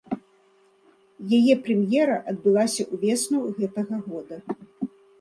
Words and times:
Яе 1.39 1.53
прэм'ера 1.69 2.17
адбылася 2.33 2.83
ўвесну 2.97 3.47
гэтага 3.63 4.05
года. 4.11 4.35